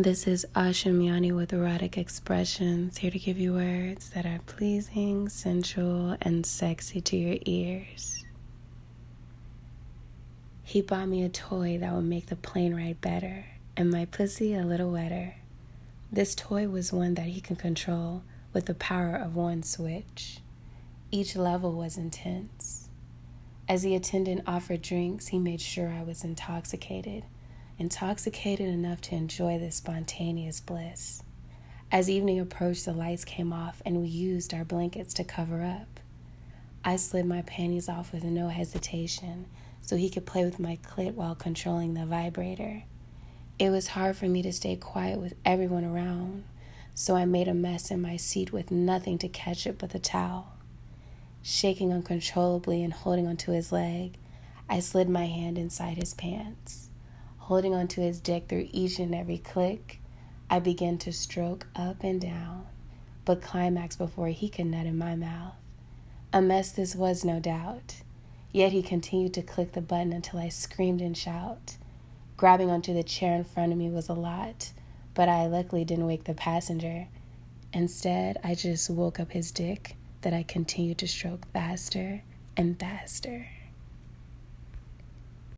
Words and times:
This 0.00 0.28
is 0.28 0.46
Ashamyani 0.54 1.34
with 1.34 1.52
Erotic 1.52 1.98
Expressions, 1.98 2.98
here 2.98 3.10
to 3.10 3.18
give 3.18 3.36
you 3.36 3.54
words 3.54 4.10
that 4.10 4.24
are 4.24 4.38
pleasing, 4.46 5.28
sensual, 5.28 6.16
and 6.22 6.46
sexy 6.46 7.00
to 7.00 7.16
your 7.16 7.38
ears. 7.46 8.24
He 10.62 10.82
bought 10.82 11.08
me 11.08 11.24
a 11.24 11.28
toy 11.28 11.78
that 11.78 11.92
would 11.92 12.04
make 12.04 12.26
the 12.26 12.36
plane 12.36 12.76
ride 12.76 13.00
better 13.00 13.46
and 13.76 13.90
my 13.90 14.04
pussy 14.04 14.54
a 14.54 14.62
little 14.62 14.92
wetter. 14.92 15.34
This 16.12 16.36
toy 16.36 16.68
was 16.68 16.92
one 16.92 17.14
that 17.14 17.26
he 17.26 17.40
could 17.40 17.58
control 17.58 18.22
with 18.52 18.66
the 18.66 18.74
power 18.74 19.16
of 19.16 19.34
one 19.34 19.64
switch. 19.64 20.38
Each 21.10 21.34
level 21.34 21.72
was 21.72 21.96
intense. 21.96 22.88
As 23.68 23.82
the 23.82 23.96
attendant 23.96 24.44
offered 24.46 24.80
drinks, 24.80 25.26
he 25.26 25.40
made 25.40 25.60
sure 25.60 25.88
I 25.88 26.04
was 26.04 26.22
intoxicated 26.22 27.24
intoxicated 27.78 28.68
enough 28.68 29.00
to 29.00 29.14
enjoy 29.14 29.58
this 29.58 29.76
spontaneous 29.76 30.60
bliss. 30.60 31.22
As 31.90 32.10
evening 32.10 32.40
approached, 32.40 32.84
the 32.84 32.92
lights 32.92 33.24
came 33.24 33.52
off 33.52 33.80
and 33.86 34.02
we 34.02 34.08
used 34.08 34.52
our 34.52 34.64
blankets 34.64 35.14
to 35.14 35.24
cover 35.24 35.62
up. 35.62 36.00
I 36.84 36.96
slid 36.96 37.26
my 37.26 37.42
panties 37.42 37.88
off 37.88 38.12
with 38.12 38.24
no 38.24 38.48
hesitation 38.48 39.46
so 39.80 39.96
he 39.96 40.10
could 40.10 40.26
play 40.26 40.44
with 40.44 40.58
my 40.58 40.78
clit 40.86 41.14
while 41.14 41.34
controlling 41.34 41.94
the 41.94 42.04
vibrator. 42.04 42.82
It 43.58 43.70
was 43.70 43.88
hard 43.88 44.16
for 44.16 44.26
me 44.26 44.42
to 44.42 44.52
stay 44.52 44.76
quiet 44.76 45.18
with 45.18 45.34
everyone 45.44 45.84
around, 45.84 46.44
so 46.94 47.16
I 47.16 47.24
made 47.24 47.48
a 47.48 47.54
mess 47.54 47.90
in 47.90 48.02
my 48.02 48.16
seat 48.16 48.52
with 48.52 48.70
nothing 48.70 49.18
to 49.18 49.28
catch 49.28 49.66
it 49.66 49.78
but 49.78 49.90
the 49.90 49.98
towel. 49.98 50.52
Shaking 51.42 51.92
uncontrollably 51.92 52.82
and 52.82 52.92
holding 52.92 53.26
onto 53.26 53.52
his 53.52 53.72
leg, 53.72 54.18
I 54.68 54.80
slid 54.80 55.08
my 55.08 55.26
hand 55.26 55.56
inside 55.56 55.96
his 55.96 56.12
pants. 56.12 56.90
Holding 57.48 57.74
onto 57.74 58.02
his 58.02 58.20
dick 58.20 58.46
through 58.46 58.68
each 58.72 58.98
and 58.98 59.14
every 59.14 59.38
click, 59.38 60.00
I 60.50 60.58
began 60.58 60.98
to 60.98 61.14
stroke 61.14 61.66
up 61.74 62.04
and 62.04 62.20
down, 62.20 62.66
but 63.24 63.40
climax 63.40 63.96
before 63.96 64.28
he 64.28 64.50
could 64.50 64.66
nut 64.66 64.84
in 64.84 64.98
my 64.98 65.16
mouth. 65.16 65.54
A 66.30 66.42
mess 66.42 66.70
this 66.70 66.94
was, 66.94 67.24
no 67.24 67.40
doubt. 67.40 68.02
Yet 68.52 68.72
he 68.72 68.82
continued 68.82 69.32
to 69.32 69.40
click 69.40 69.72
the 69.72 69.80
button 69.80 70.12
until 70.12 70.38
I 70.40 70.50
screamed 70.50 71.00
and 71.00 71.16
shout. 71.16 71.78
Grabbing 72.36 72.68
onto 72.68 72.92
the 72.92 73.02
chair 73.02 73.34
in 73.34 73.44
front 73.44 73.72
of 73.72 73.78
me 73.78 73.88
was 73.88 74.10
a 74.10 74.12
lot, 74.12 74.72
but 75.14 75.30
I 75.30 75.46
luckily 75.46 75.86
didn't 75.86 76.06
wake 76.06 76.24
the 76.24 76.34
passenger. 76.34 77.08
Instead, 77.72 78.36
I 78.44 78.56
just 78.56 78.90
woke 78.90 79.18
up 79.18 79.32
his 79.32 79.52
dick 79.52 79.96
that 80.20 80.34
I 80.34 80.42
continued 80.42 80.98
to 80.98 81.08
stroke 81.08 81.50
faster 81.50 82.24
and 82.58 82.78
faster. 82.78 83.46